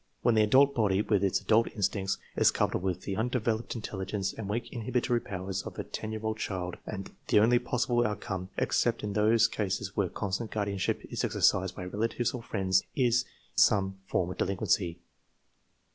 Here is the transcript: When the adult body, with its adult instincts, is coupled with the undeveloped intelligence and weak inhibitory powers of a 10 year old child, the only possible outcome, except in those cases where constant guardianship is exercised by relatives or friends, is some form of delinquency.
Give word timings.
When 0.23 0.33
the 0.33 0.41
adult 0.41 0.73
body, 0.73 1.03
with 1.03 1.23
its 1.23 1.39
adult 1.41 1.67
instincts, 1.75 2.17
is 2.35 2.49
coupled 2.49 2.81
with 2.81 3.01
the 3.03 3.15
undeveloped 3.15 3.75
intelligence 3.75 4.33
and 4.33 4.49
weak 4.49 4.73
inhibitory 4.73 5.19
powers 5.21 5.61
of 5.61 5.77
a 5.77 5.83
10 5.83 6.11
year 6.11 6.21
old 6.23 6.37
child, 6.39 6.77
the 7.27 7.39
only 7.39 7.59
possible 7.59 8.03
outcome, 8.07 8.49
except 8.57 9.03
in 9.03 9.13
those 9.13 9.47
cases 9.47 9.95
where 9.95 10.09
constant 10.09 10.49
guardianship 10.49 11.01
is 11.11 11.23
exercised 11.23 11.75
by 11.75 11.85
relatives 11.85 12.33
or 12.33 12.41
friends, 12.41 12.81
is 12.95 13.25
some 13.55 13.99
form 14.07 14.31
of 14.31 14.39
delinquency. 14.39 14.97